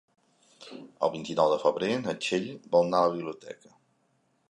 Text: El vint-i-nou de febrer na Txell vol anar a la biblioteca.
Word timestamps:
El 0.77 1.11
vint-i-nou 1.17 1.53
de 1.53 1.59
febrer 1.65 1.91
na 2.07 2.17
Txell 2.25 2.51
vol 2.75 2.89
anar 2.91 3.03
a 3.03 3.09
la 3.11 3.15
biblioteca. 3.19 3.79